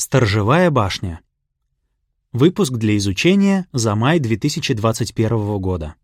[0.00, 1.20] Сторожевая башня.
[2.32, 5.94] Выпуск для изучения за май 2021 года.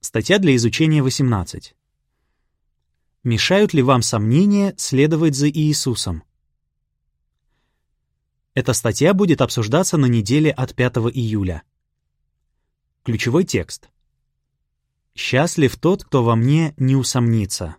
[0.00, 1.76] Статья для изучения 18.
[3.22, 6.24] Мешают ли вам сомнения следовать за Иисусом?
[8.54, 11.64] Эта статья будет обсуждаться на неделе от 5 июля.
[13.02, 13.90] Ключевой текст.
[15.14, 17.76] «Счастлив тот, кто во мне не усомнится».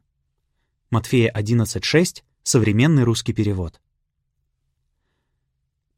[0.91, 3.81] Матфея 11.6, современный русский перевод.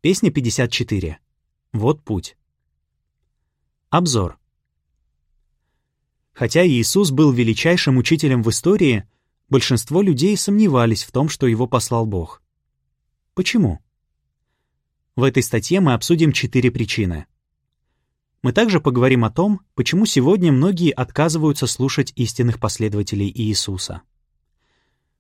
[0.02, 1.20] Песня 54.
[1.74, 2.36] Вот путь.
[3.92, 4.40] Обзор.
[6.34, 9.08] Хотя Иисус был величайшим учителем в истории,
[9.48, 12.42] большинство людей сомневались в том, что его послал Бог.
[13.36, 13.80] Почему?
[15.16, 17.28] В этой статье мы обсудим четыре причины.
[18.42, 24.02] Мы также поговорим о том, почему сегодня многие отказываются слушать истинных последователей Иисуса.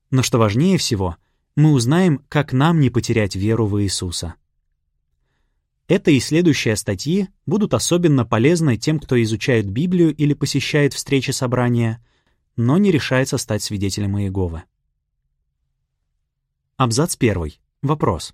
[0.09, 1.17] Но что важнее всего,
[1.55, 4.37] мы узнаем, как нам не потерять веру в Иисуса.
[5.87, 12.03] Эта и следующая статьи будут особенно полезны тем, кто изучает Библию или посещает встречи собрания,
[12.55, 14.63] но не решается стать свидетелем Иеговы.
[16.77, 17.53] Абзац 1.
[17.81, 18.33] Вопрос.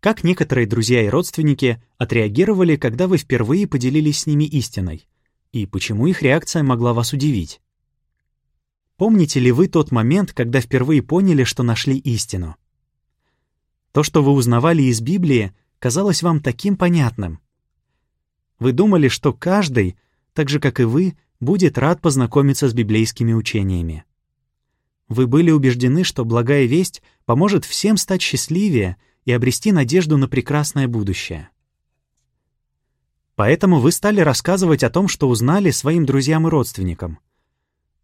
[0.00, 5.08] Как некоторые друзья и родственники отреагировали, когда вы впервые поделились с ними истиной?
[5.50, 7.62] И почему их реакция могла вас удивить?
[8.96, 12.56] Помните ли вы тот момент, когда впервые поняли, что нашли истину?
[13.92, 15.52] То, что вы узнавали из Библии,
[15.84, 17.40] казалось вам таким понятным.
[18.58, 19.98] Вы думали, что каждый,
[20.32, 24.06] так же как и вы, будет рад познакомиться с библейскими учениями.
[25.08, 28.96] Вы были убеждены, что благая весть поможет всем стать счастливее
[29.26, 31.50] и обрести надежду на прекрасное будущее.
[33.34, 37.18] Поэтому вы стали рассказывать о том, что узнали своим друзьям и родственникам.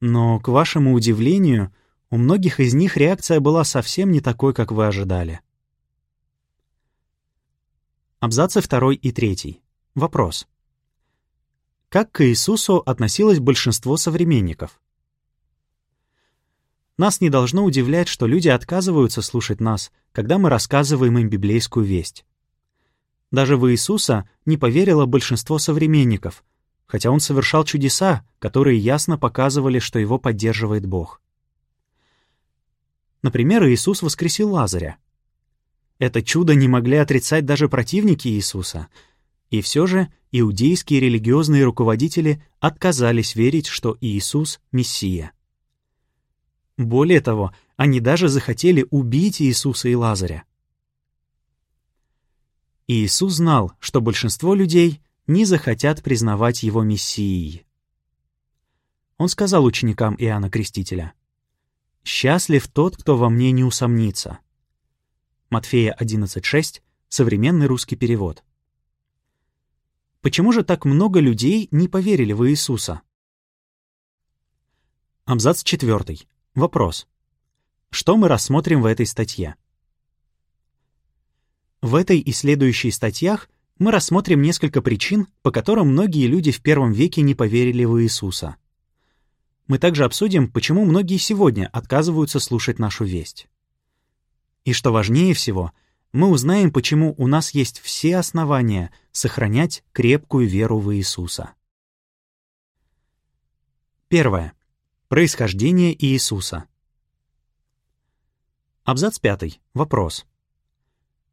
[0.00, 1.74] Но, к вашему удивлению,
[2.10, 5.40] у многих из них реакция была совсем не такой, как вы ожидали.
[8.22, 9.62] Абзацы 2 и 3.
[9.94, 10.46] Вопрос.
[11.88, 14.78] Как к Иисусу относилось большинство современников?
[16.98, 22.26] Нас не должно удивлять, что люди отказываются слушать нас, когда мы рассказываем им библейскую весть.
[23.30, 26.44] Даже в Иисуса не поверило большинство современников,
[26.84, 31.22] хотя он совершал чудеса, которые ясно показывали, что его поддерживает Бог.
[33.22, 34.98] Например, Иисус воскресил Лазаря—
[36.00, 38.88] это чудо не могли отрицать даже противники Иисуса.
[39.50, 45.32] И все же иудейские религиозные руководители отказались верить, что Иисус— Мессия.
[46.78, 50.44] Более того, они даже захотели убить Иисуса и Лазаря.
[52.86, 57.66] Иисус знал, что большинство людей не захотят признавать его Мессией.
[59.18, 61.12] Он сказал ученикам Иоанна Крестителя,
[62.04, 64.38] «Счастлив тот, кто во мне не усомнится».
[65.52, 68.44] Матфея 11.6, современный русский перевод.
[70.20, 73.02] Почему же так много людей не поверили в Иисуса?
[75.24, 76.18] Абзац 4.
[76.54, 77.08] Вопрос.
[77.90, 79.56] Что мы рассмотрим в этой статье?
[81.82, 86.92] В этой и следующей статьях мы рассмотрим несколько причин, по которым многие люди в первом
[86.92, 88.54] веке не поверили в Иисуса.
[89.66, 93.48] Мы также обсудим, почему многие сегодня отказываются слушать нашу весть.
[94.64, 95.72] И что важнее всего,
[96.12, 101.54] мы узнаем, почему у нас есть все основания сохранять крепкую веру в Иисуса.
[104.08, 104.54] Первое.
[105.08, 106.66] Происхождение Иисуса.
[108.84, 109.60] Абзац 5.
[109.72, 110.26] Вопрос.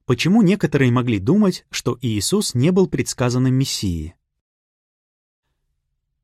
[0.05, 4.15] Почему некоторые могли думать, что Иисус не был предсказанным Мессией?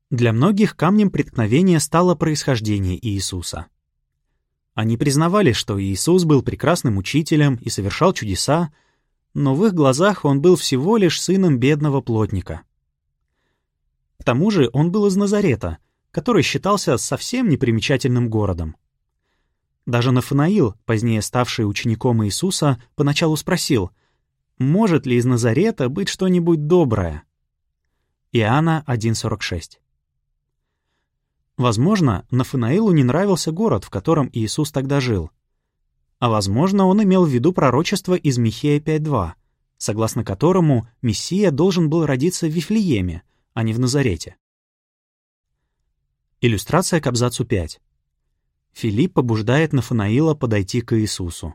[0.09, 3.67] Для многих камнем преткновения стало происхождение Иисуса.
[4.73, 8.73] Они признавали, что Иисус был прекрасным учителем и совершал чудеса,
[9.33, 12.61] но в их глазах он был всего лишь сыном бедного плотника.
[14.19, 15.77] К тому же он был из Назарета,
[16.11, 18.75] который считался совсем непримечательным городом.
[19.85, 23.91] Даже Нафанаил, позднее ставший учеником Иисуса, поначалу спросил,
[24.57, 27.23] может ли из Назарета быть что-нибудь доброе?
[28.31, 29.79] Иоанна 1.46
[31.57, 35.29] Возможно, Нафанаилу не нравился город, в котором Иисус тогда жил.
[36.19, 39.33] А возможно, он имел в виду пророчество из Михея 5.2,
[39.77, 43.23] согласно которому Мессия должен был родиться в Вифлееме,
[43.53, 44.37] а не в Назарете.
[46.41, 47.79] Иллюстрация к абзацу 5.
[48.73, 51.53] Филипп побуждает Нафанаила подойти к Иисусу.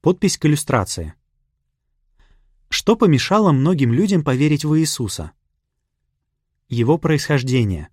[0.00, 1.14] Подпись к иллюстрации.
[2.68, 5.32] Что помешало многим людям поверить в Иисуса?
[6.68, 7.88] Его происхождение.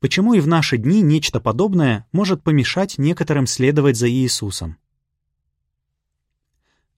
[0.00, 4.78] Почему и в наши дни нечто подобное может помешать некоторым следовать за Иисусом?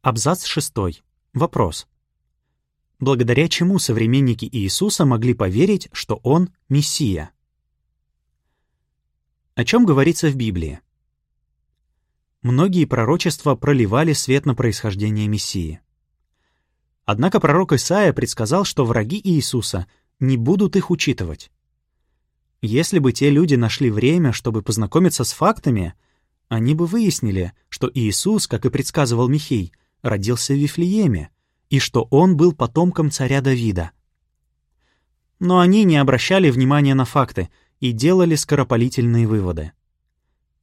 [0.02, 1.02] Абзац 6.
[1.32, 1.86] Вопрос.
[2.98, 7.30] Благодаря чему современники Иисуса могли поверить, что Он— Мессия?
[9.54, 10.80] О чем говорится в Библии?
[12.42, 15.80] Многие пророчества проливали свет на происхождение Мессии.
[17.10, 19.86] Однако пророк Исаия предсказал, что враги Иисуса
[20.20, 21.50] не будут их учитывать.
[22.60, 25.94] Если бы те люди нашли время, чтобы познакомиться с фактами,
[26.48, 29.72] они бы выяснили, что Иисус, как и предсказывал Михей,
[30.02, 31.30] родился в Вифлееме,
[31.70, 33.92] и что он был потомком царя Давида.
[35.38, 37.48] Но они не обращали внимания на факты
[37.80, 39.72] и делали скоропалительные выводы.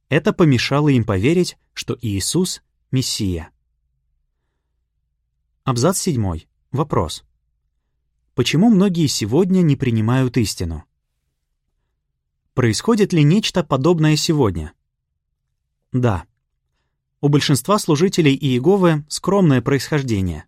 [0.08, 2.62] Это помешало им поверить, что Иисус—
[2.92, 3.50] Мессия.
[5.66, 6.42] Абзац 7.
[6.70, 7.24] Вопрос.
[8.36, 10.84] Почему многие сегодня не принимают истину?
[12.54, 14.74] Происходит ли нечто подобное сегодня?
[15.90, 16.24] Да.
[17.20, 20.44] У большинства служителей Иеговы скромное происхождение.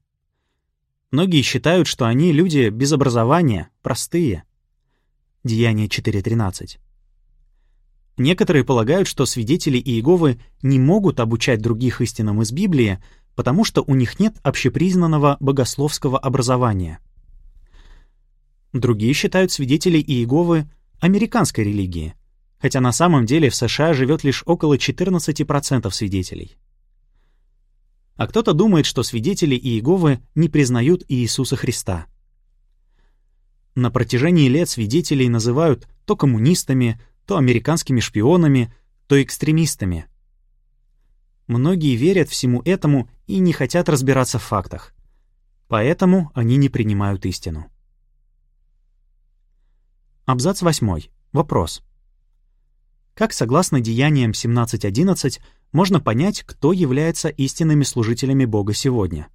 [1.10, 4.44] Многие считают, что они люди без образования, простые.
[5.42, 6.78] Деяние 4.13.
[8.18, 13.02] Некоторые полагают, что свидетели Иеговы не могут обучать других истинам из Библии,
[13.38, 16.98] потому что у них нет общепризнанного богословского образования.
[18.72, 20.68] Другие считают свидетелей Иеговы
[20.98, 22.16] американской религии,
[22.60, 26.58] хотя на самом деле в США живет лишь около 14% свидетелей.
[28.16, 32.06] А кто-то думает, что свидетели Иеговы не признают Иисуса Христа.
[33.76, 38.74] На протяжении лет свидетелей называют то коммунистами, то американскими шпионами,
[39.06, 40.08] то экстремистами.
[41.48, 44.94] Многие верят всему этому и не хотят разбираться в фактах.
[45.66, 47.70] Поэтому они не принимают истину.
[50.26, 51.08] Абзац 8.
[51.32, 51.82] Вопрос.
[53.14, 55.40] Как, согласно Деяниям 17.11,
[55.72, 59.28] можно понять, кто является истинными служителями Бога сегодня?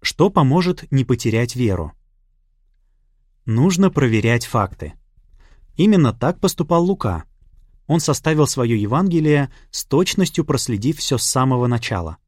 [0.00, 1.92] Что поможет не потерять веру?
[3.46, 4.94] Нужно проверять факты.
[5.76, 7.24] Именно так поступал Лука.
[7.90, 12.18] Он составил свое Евангелие с точностью проследив все с самого начала—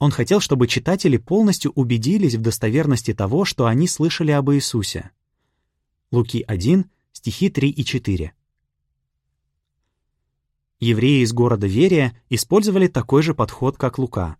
[0.00, 5.10] он хотел, чтобы читатели полностью убедились в достоверности того, что они слышали об Иисусе.
[6.10, 8.32] Луки 1, стихи 3 и 4.
[10.80, 14.38] Евреи из города Верия использовали такой же подход, как Лука.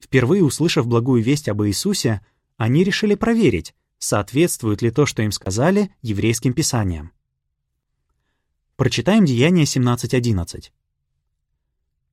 [0.00, 2.20] Впервые услышав благую весть об Иисусе,
[2.56, 7.12] они решили проверить, соответствует ли то, что им сказали, еврейским писаниям.
[8.76, 10.70] Прочитаем Деяние 17.11.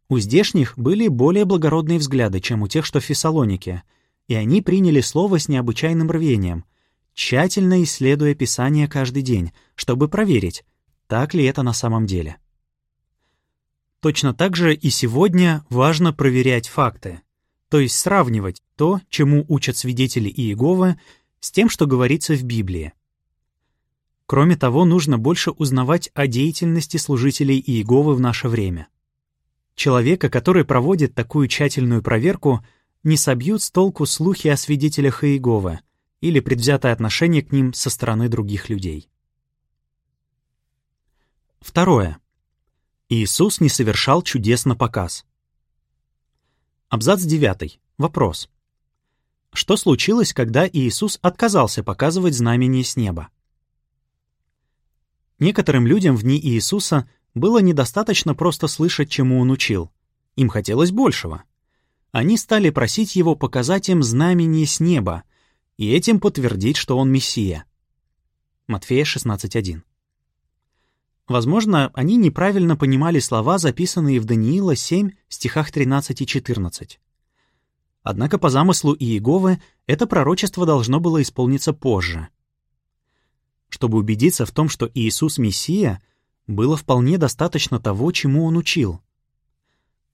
[0.07, 3.83] У здешних были более благородные взгляды, чем у тех, что в Фессалонике,
[4.29, 6.63] и они приняли слово с необычайным рвением,
[7.13, 10.63] тщательно исследуя Писание каждый день, чтобы проверить,
[11.07, 12.37] так ли это на самом деле.
[13.99, 17.19] Точно так же и сегодня важно проверять факты,
[17.67, 20.97] то есть сравнивать то, чему учат свидетели Иеговы,
[21.41, 22.93] с тем, что говорится в Библии.
[24.33, 28.87] Кроме того, нужно больше узнавать о деятельности служителей Иеговы в наше время.
[29.75, 32.65] Человека, который проводит такую тщательную проверку,
[33.03, 35.81] не собьют с толку слухи о свидетелях Иеговы
[36.19, 39.07] или предвзятое отношение к ним со стороны других людей.
[41.61, 42.17] Второе.
[43.09, 45.27] Иисус не совершал чудес на показ.
[46.89, 47.79] Абзац 9.
[47.99, 48.49] Вопрос.
[49.51, 53.29] Что случилось, когда Иисус отказался показывать знамение с неба?
[55.43, 59.91] Некоторым людям в дни Иисуса было недостаточно просто слышать, чему он учил.
[60.37, 61.43] Им хотелось большего.
[62.13, 65.23] Они стали просить его показать им знамение с неба
[65.75, 67.65] и этим подтвердить, что он Мессия.
[68.67, 69.81] Матфея 16.1.
[71.27, 77.01] Возможно, они неправильно понимали слова, записанные в Даниила 7, стихах 13 и 14.
[78.01, 82.29] Однако по замыслу Иеговы это пророчество должно было исполниться позже.
[83.73, 85.99] Чтобы убедиться в том, что Иисус— Мессия—
[86.47, 89.01] было вполне достаточно того, чему он учил.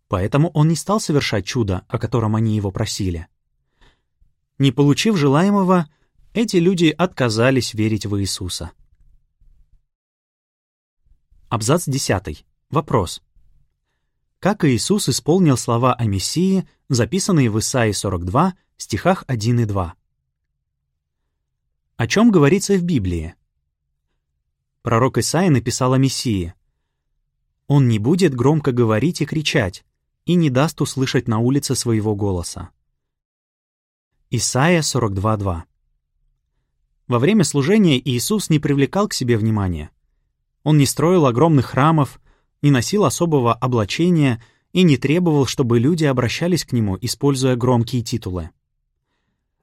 [0.07, 3.27] Поэтому он не стал совершать чудо, о котором они его просили.
[4.59, 5.89] Не получив желаемого,
[6.33, 8.71] эти люди отказались верить в Иисуса.
[11.49, 12.45] Абзац 10.
[12.69, 13.21] Вопрос.
[14.39, 19.95] Как Иисус исполнил слова о Мессии, записанные в Исаии 42, стихах 1 и 2?
[21.97, 23.35] О чем говорится в Библии?
[24.81, 26.53] Пророк Исаия написал о Мессии.
[27.67, 29.83] «Он не будет громко говорить и кричать,
[30.25, 32.69] и не даст услышать на улице своего голоса».
[34.31, 35.63] Исайя 42.2
[37.07, 39.89] Во время служения Иисус не привлекал к себе внимания.
[40.63, 42.21] Он не строил огромных храмов,
[42.61, 48.51] не носил особого облачения и не требовал, чтобы люди обращались к нему, используя громкие титулы.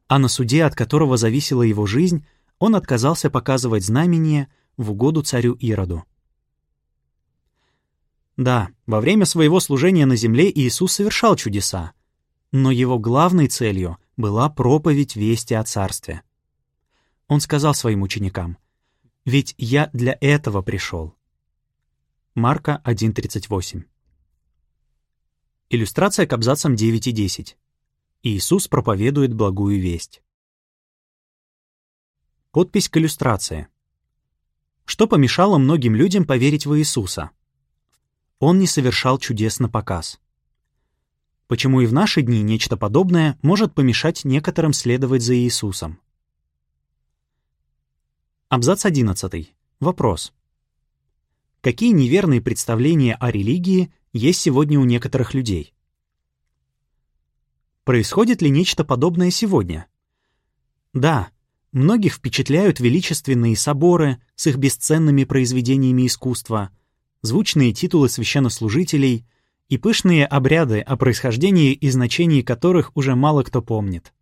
[0.08, 2.26] А на суде, от которого зависела его жизнь,
[2.58, 6.04] он отказался показывать знамения в угоду царю Ироду.
[8.37, 11.92] Да, во время своего служения на земле Иисус совершал чудеса,
[12.52, 16.23] но его главной целью была проповедь вести о Царстве.
[17.28, 18.59] Он сказал своим ученикам,
[19.25, 21.14] «Ведь я для этого пришел».
[22.35, 23.85] Марка 1.38
[25.71, 27.56] Иллюстрация к абзацам 9 и 10.
[28.23, 30.23] Иисус проповедует благую весть.
[32.52, 33.68] Подпись к иллюстрации.
[34.87, 37.31] Что помешало многим людям поверить в Иисуса?
[38.38, 40.21] Он не совершал чудес на показ.
[41.49, 46.00] Почему и в наши дни нечто подобное может помешать некоторым следовать за Иисусом?
[48.49, 49.52] Абзац 11.
[49.81, 50.33] Вопрос.
[51.62, 55.75] Какие неверные представления о религии есть сегодня у некоторых людей?
[57.83, 59.88] Происходит ли нечто подобное сегодня?
[60.93, 61.31] Да,
[61.76, 66.71] многих впечатляют величественные соборы с их бесценными произведениями искусства,
[67.23, 69.25] звучные титулы священнослужителей—
[69.68, 74.12] и пышные обряды, о происхождении и значении которых уже мало кто помнит.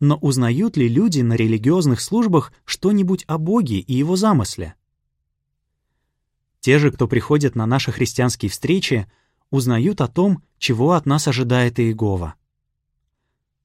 [0.00, 4.74] Но узнают ли люди на религиозных службах что-нибудь о Боге и его замысле?
[6.60, 9.10] Те же, кто приходит на наши христианские встречи,
[9.50, 12.34] узнают о том, чего от нас ожидает Иегова.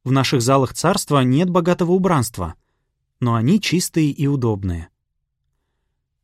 [0.03, 2.55] В наших залах царства нет богатого убранства,
[3.19, 4.89] но они чистые и удобные.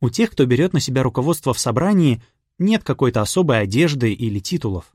[0.00, 2.22] У тех, кто берет на себя руководство в собрании,
[2.58, 4.92] нет какой-то особой одежды или титулов.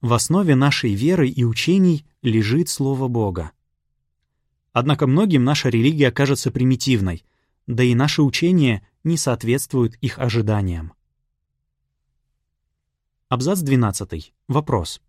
[0.00, 3.52] В основе нашей веры и учений лежит Слово Бога.
[4.72, 7.24] Однако многим наша религия кажется примитивной,
[7.66, 10.94] да и наши учения не соответствуют их ожиданиям.
[13.28, 14.32] Абзац 12.
[14.48, 15.00] Вопрос.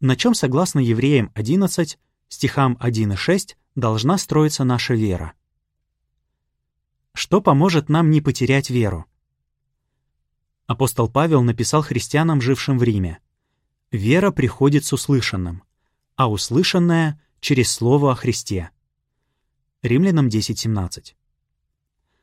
[0.00, 5.32] На чем, согласно Евреям 11, стихам 1 и 6, должна строиться наша вера?
[7.12, 9.06] Что поможет нам не потерять веру?
[10.66, 13.20] Апостол Павел написал христианам, жившим в Риме.
[13.92, 15.62] «Вера приходит с услышанным,
[16.16, 18.70] а услышанное— через слово о Христе».
[19.82, 21.14] Римлянам 10.17.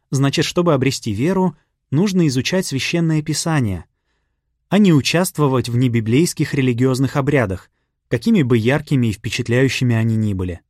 [0.10, 1.56] Значит, чтобы обрести веру,
[1.90, 3.86] нужно изучать священное писание,
[4.68, 7.72] а не участвовать в небиблейских религиозных обрядах,
[8.14, 10.62] какими бы яркими и впечатляющими они ни были.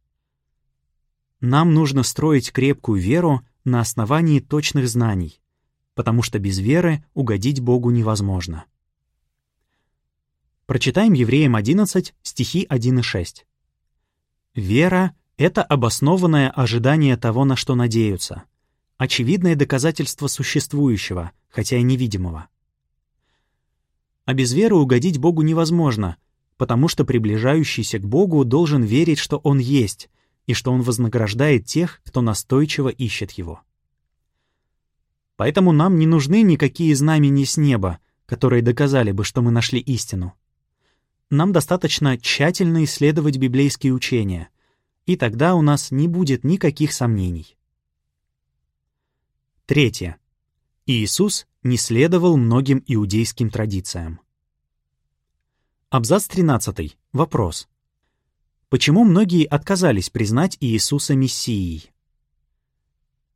[1.41, 5.41] Нам нужно строить крепкую веру на основании точных знаний,
[5.93, 8.63] потому что без веры угодить Богу невозможно.
[10.67, 13.45] Прочитаем Евреям 11, стихи 1 и 6.
[14.55, 18.43] «Вера— это обоснованное ожидание того, на что надеются,
[18.95, 22.47] очевидное доказательство существующего, хотя и невидимого.
[24.23, 26.15] А без веры угодить Богу невозможно,
[26.57, 30.09] потому что приближающийся к Богу должен верить, что Он есть,
[30.45, 33.61] и что Он вознаграждает тех, кто настойчиво исчет Его.
[35.35, 40.33] Поэтому нам не нужны никакие знамения с неба, которые доказали бы, что мы нашли истину.
[41.29, 44.49] Нам достаточно тщательно исследовать библейские учения,
[45.05, 47.57] и тогда у нас не будет никаких сомнений.
[49.65, 50.17] Третье.
[50.85, 54.19] Иисус не следовал многим иудейским традициям.
[55.93, 56.97] Абзац 13.
[57.11, 57.67] Вопрос.
[58.69, 61.91] Почему многие отказались признать Иисуса Мессией?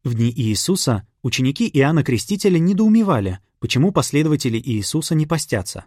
[0.04, 5.86] В дни Иисуса ученики Иоанна Крестителя недоумевали, почему последователи Иисуса не постятся.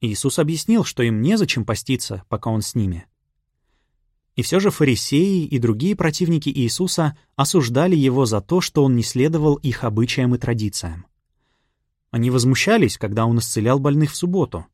[0.00, 3.06] Иисус объяснил, что им незачем поститься, пока Он с ними.
[4.34, 9.04] И все же фарисеи и другие противники Иисуса осуждали Его за то, что Он не
[9.04, 11.06] следовал их обычаям и традициям.
[12.10, 14.66] Они возмущались, когда Он исцелял больных в субботу.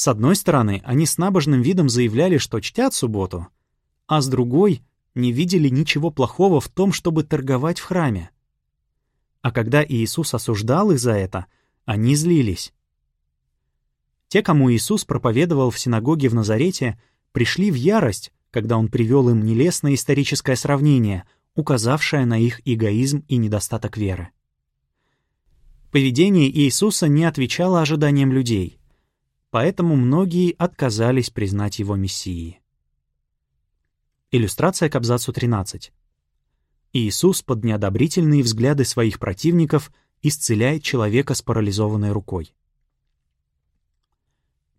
[0.00, 3.48] С одной стороны, они с набожным видом заявляли, что чтят субботу,
[4.06, 4.82] а с другой
[5.14, 8.30] не видели ничего плохого в том, чтобы торговать в храме.
[9.42, 11.44] А когда Иисус осуждал их за это,
[11.84, 12.72] они злились.
[14.28, 16.98] Те, кому Иисус проповедовал в синагоге в Назарете,
[17.32, 23.36] пришли в ярость, когда он привел им нелестное историческое сравнение, указавшее на их эгоизм и
[23.36, 24.30] недостаток веры.
[25.90, 28.79] Поведение Иисуса не отвечало ожиданиям людей,
[29.50, 32.60] поэтому многие отказались признать его Мессией.
[34.30, 35.92] Иллюстрация к абзацу 13.
[36.92, 39.92] Иисус под неодобрительные взгляды своих противников
[40.22, 42.54] исцеляет человека с парализованной рукой.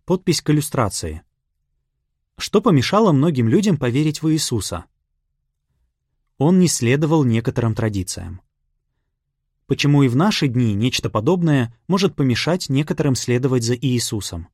[0.04, 1.22] Подпись к иллюстрации.
[2.38, 4.86] Что помешало многим людям поверить в Иисуса?
[6.38, 8.40] Он не следовал некоторым традициям.
[9.66, 14.48] Почему и в наши дни нечто подобное может помешать некоторым следовать за Иисусом?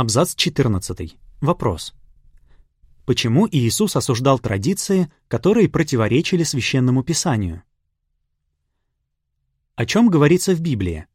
[0.00, 1.18] Абзац 14.
[1.40, 1.92] Вопрос.
[3.04, 7.64] Почему Иисус осуждал традиции, которые противоречили священному писанию?
[9.74, 11.08] О чем говорится в Библии?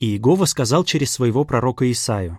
[0.00, 2.38] Иегова сказал через своего пророка Исаию,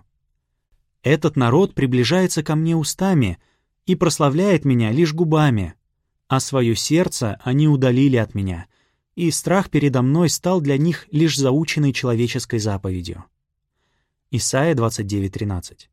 [1.04, 3.38] «Этот народ приближается ко мне устами
[3.86, 5.74] и прославляет меня лишь губами,
[6.26, 8.66] а свое сердце они удалили от меня,
[9.14, 13.26] и страх передо мной стал для них лишь заученной человеческой заповедью».
[14.36, 15.86] Исайя 29.13.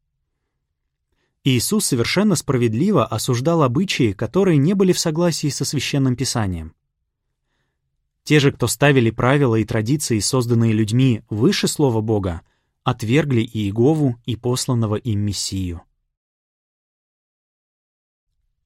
[1.43, 6.73] Иисус совершенно справедливо осуждал обычаи, которые не были в согласии со Священным Писанием.
[8.23, 12.41] Те же, кто ставили правила и традиции, созданные людьми, выше Слова Бога,
[12.81, 15.83] отвергли и Иегову, и посланного им Мессию.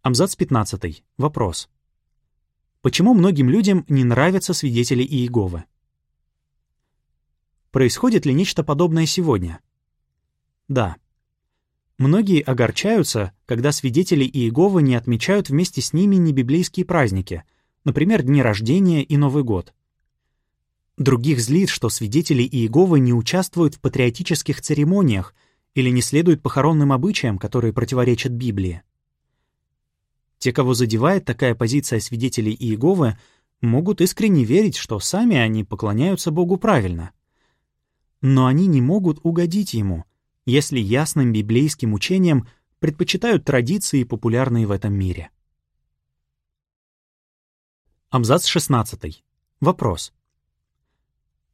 [0.03, 1.03] Абзац 15.
[1.17, 1.67] Вопрос.
[2.81, 5.65] Почему многим людям не нравятся свидетели Иеговы?
[7.75, 9.59] Происходит ли нечто подобное сегодня?
[10.69, 10.95] Да.
[11.97, 17.43] Многие огорчаются, когда свидетели Иеговы не отмечают вместе с ними небиблейские праздники,
[17.83, 19.73] например, дни рождения и Новый год.
[20.97, 25.35] Других злит, что свидетели Иеговы не участвуют в патриотических церемониях
[25.73, 28.83] или не следуют похоронным обычаям, которые противоречат Библии.
[30.37, 33.17] Те, кого задевает такая позиция свидетелей Иеговы,
[33.59, 37.11] могут искренне верить, что сами они поклоняются Богу правильно.
[38.27, 40.03] Но они не могут угодить Ему—
[40.47, 42.47] если ясным библейским учением
[42.79, 45.29] предпочитают традиции, популярные в этом мире.
[48.09, 49.23] Абзац 16.
[49.59, 50.11] Вопрос.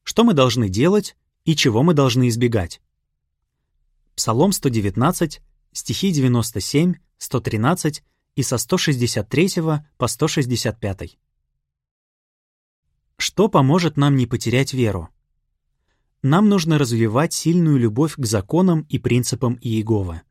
[0.04, 2.82] Что мы должны делать и чего мы должны избегать?
[4.16, 5.42] Псалом 119,
[5.74, 8.04] стихи 97, 113
[8.36, 9.50] и со 163
[9.98, 11.18] по 165.
[13.18, 15.10] Что поможет нам не потерять веру?
[16.22, 20.22] Нам нужно развивать сильную любовь к законам и принципам Иеговы.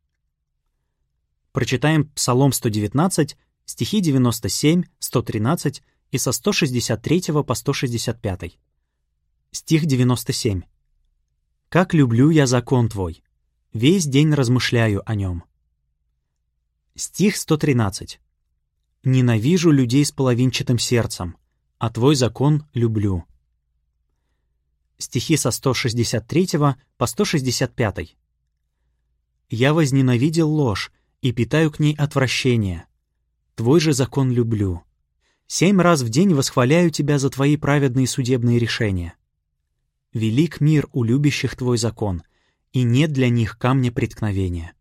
[1.52, 8.58] Прочитаем Псалом 119, стихи 97, 113 и со 163 по 165.
[9.50, 10.62] Стих 97.
[11.68, 13.22] «Как люблю я закон Твой!
[13.72, 15.44] Весь день размышляю о нем».
[16.94, 18.20] Стих 113.
[19.02, 21.36] «Ненавижу людей с половинчатым сердцем,
[21.78, 23.24] а Твой закон люблю»
[25.02, 26.48] стихи со 163
[26.96, 28.16] по 165.
[29.48, 32.86] «Я возненавидел ложь и питаю к ней отвращение.
[33.54, 34.82] Твой же закон люблю.
[35.46, 39.14] Семь раз в день восхваляю тебя за твои праведные судебные решения.
[40.12, 42.22] Велик мир у любящих твой закон,
[42.72, 44.74] и нет для них камня преткновения.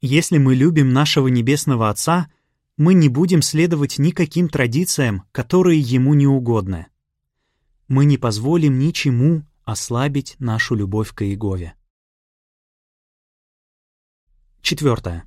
[0.00, 2.30] Если мы любим нашего Небесного Отца,
[2.76, 6.86] мы не будем следовать никаким традициям, которые Ему не угодны
[7.88, 11.74] мы не позволим ничему ослабить нашу любовь к Иегове.
[14.62, 15.24] Четвертое.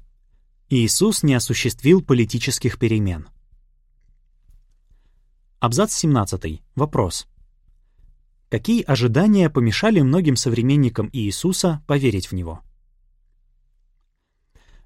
[0.69, 3.27] Иисус не осуществил политических перемен.
[5.59, 6.61] Абзац 17.
[6.75, 7.27] Вопрос.
[8.49, 12.61] Какие ожидания помешали многим современникам Иисуса поверить в Него?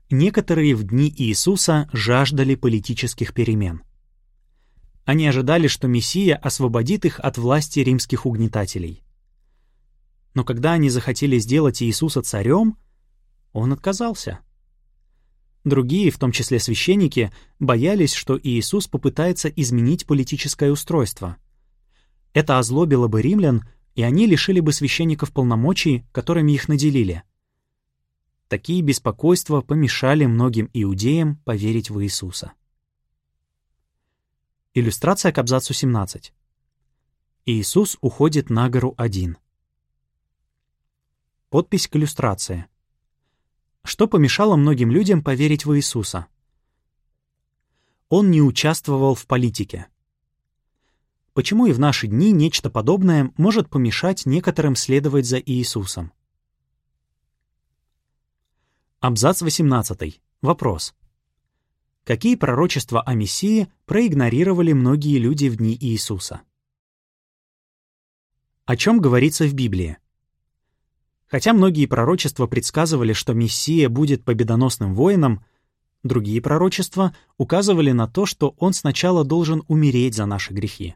[0.10, 3.84] Некоторые в дни Иисуса жаждали политических перемен.
[5.06, 9.04] Они ожидали, что Мессия освободит их от власти римских угнетателей.
[10.34, 12.78] Но когда они захотели сделать Иисуса царем,
[13.52, 14.40] он отказался.
[15.64, 21.38] Другие, в том числе священники, боялись, что Иисус попытается изменить политическое устройство.
[22.34, 27.24] Это озлобило бы римлян, и они лишили бы священников полномочий, которыми их наделили.
[28.48, 32.54] Такие беспокойства помешали многим иудеям поверить в Иисуса.
[34.74, 36.34] Иллюстрация к абзацу 17.
[37.46, 39.38] Иисус уходит на гору один.
[41.50, 42.68] Подпись к иллюстрации.
[43.84, 46.28] Что помешало многим людям поверить в Иисуса?
[48.08, 49.88] Он не участвовал в политике.
[51.34, 56.14] Почему и в наши дни нечто подобное может помешать некоторым следовать за Иисусом?
[59.02, 60.22] Абзац 18.
[60.42, 60.96] Вопрос.
[62.04, 66.42] Какие пророчества о Мессии проигнорировали многие люди в дни Иисуса?
[68.66, 69.98] О чем говорится в Библии?
[71.28, 75.46] Хотя многие пророчества предсказывали, что Мессия будет победоносным воином,
[76.02, 80.96] другие пророчества указывали на то, что он сначала должен умереть за наши грехи.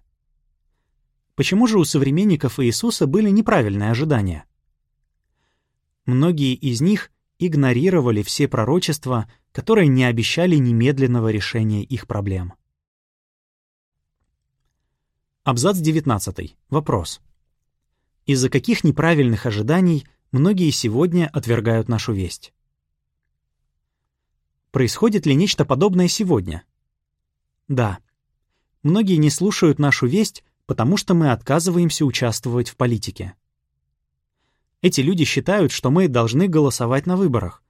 [1.36, 4.46] Почему же у современников Иисуса были неправильные ожидания?
[6.08, 12.56] Многие из них игнорировали все пророчества, которые не обещали немедленного решения их проблем.
[15.46, 16.58] Абзац 19.
[16.70, 17.22] Вопрос.
[18.26, 22.54] Из-за каких неправильных ожиданий многие сегодня отвергают нашу весть?
[24.72, 26.66] Происходит ли нечто подобное сегодня?
[27.70, 28.00] Да.
[28.84, 33.36] Многие не слушают нашу весть, потому что мы отказываемся участвовать в политике.
[34.82, 37.64] Эти люди считают, что мы должны голосовать на выборах.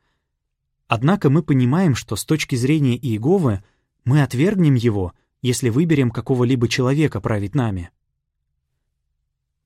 [0.87, 3.63] Однако мы понимаем, что с точки зрения Иеговы
[4.03, 7.91] мы отвергнем его, если выберем какого-либо человека править нами.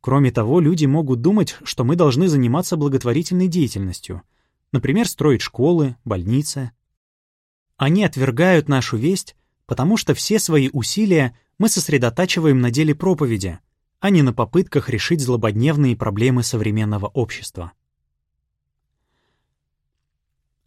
[0.01, 4.21] Кроме того, люди могут думать, что мы должны заниматься благотворительной деятельностью,
[4.71, 6.71] например, строить школы, больницы.
[7.75, 13.59] Они отвергают нашу весть, потому что все свои усилия мы сосредотачиваем на деле проповеди—
[13.99, 17.73] а не на попытках решить злободневные проблемы современного общества.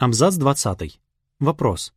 [0.02, 1.00] Абзац 20.
[1.38, 1.94] Вопрос.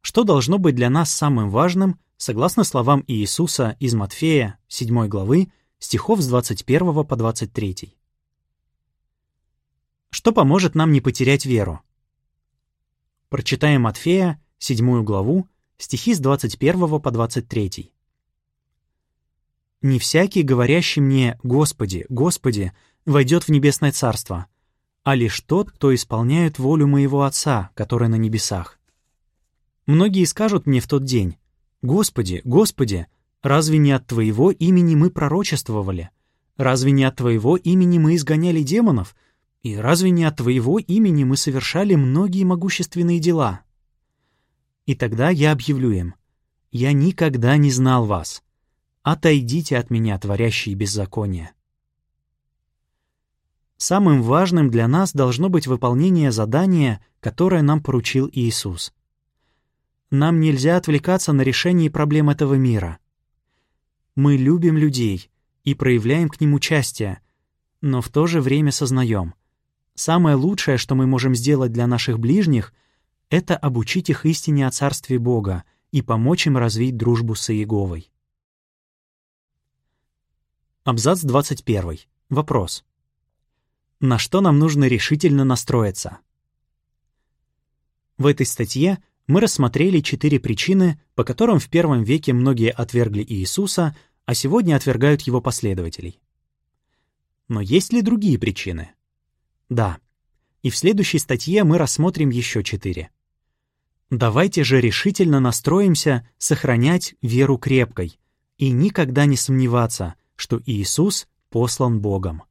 [0.00, 6.20] Что должно быть для нас самым важным, согласно словам Иисуса из Матфея, 7 главы, стихов
[6.20, 7.94] с 21 по 23?
[10.10, 11.82] Что поможет нам не потерять веру?
[13.28, 17.92] Прочитаем Матфея, 7 главу, стихи с 21 по 23.
[19.82, 22.72] Не всякий, говорящий мне «Господи, Господи»,
[23.04, 24.48] войдет в небесное царство,
[25.04, 28.78] а лишь тот, кто исполняет волю моего Отца, который на небесах.
[29.86, 31.36] Многие скажут мне в тот день,
[31.82, 33.08] «Господи, Господи,
[33.42, 36.10] разве не от Твоего имени мы пророчествовали?
[36.56, 39.16] Разве не от Твоего имени мы изгоняли демонов?
[39.62, 43.62] И разве не от Твоего имени мы совершали многие могущественные дела?»
[44.86, 46.14] И тогда я объявлю им,
[46.70, 48.42] «Я никогда не знал вас»
[49.02, 51.52] «Отойдите от меня, творящие беззаконие».
[53.82, 58.94] Самым важным для нас должно быть выполнение задания, которое нам поручил Иисус.
[60.08, 63.00] Нам нельзя отвлекаться на решение проблем этого мира.
[64.14, 65.32] Мы любим людей
[65.64, 67.22] и проявляем к ним участие,
[67.80, 69.34] но в то же время сознаем,
[69.96, 72.72] самое лучшее, что мы можем сделать для наших ближних,
[73.30, 78.12] это обучить их истине о Царстве Бога и помочь им развить дружбу с Иеговой.
[80.84, 81.98] Абзац 21.
[82.28, 82.84] Вопрос.
[84.02, 86.18] На что нам нужно решительно настроиться?
[88.18, 93.96] В этой статье мы рассмотрели четыре причины, по которым в первом веке многие отвергли Иисуса,
[94.24, 96.20] а сегодня отвергают его последователей.
[97.46, 98.90] Но есть ли другие причины?
[99.68, 99.98] Да.
[100.62, 103.10] И в следующей статье мы рассмотрим еще четыре.
[104.10, 108.18] Давайте же решительно настроимся сохранять веру крепкой
[108.58, 112.42] и никогда не сомневаться— что Иисус послан Богом.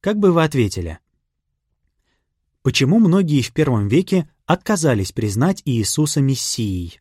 [0.00, 0.98] Как бы вы ответили?
[2.62, 7.00] Почему многие в первом веке отказались признать Иисуса Мессией?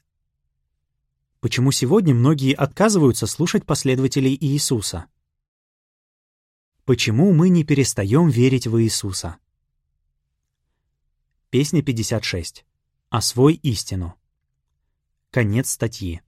[1.39, 5.05] Почему сегодня многие отказываются слушать последователей Иисуса?
[6.83, 9.37] Почему мы не перестаем верить в Иисуса?
[11.49, 12.65] Песня 56.
[13.09, 14.15] Освой истину.
[15.31, 16.21] Конец статьи.